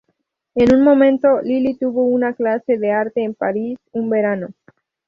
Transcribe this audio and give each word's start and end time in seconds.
En 0.55 0.73
un 0.73 0.81
momento, 0.81 1.41
Lily 1.43 1.75
tuvo 1.75 2.05
una 2.05 2.33
clase 2.33 2.79
de 2.79 2.91
arte 2.91 3.23
en 3.23 3.35
París 3.35 3.77
un 3.91 4.09
verano. 4.09 4.47